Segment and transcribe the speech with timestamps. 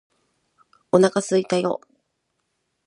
[0.91, 1.87] お腹すいたよ！！！！！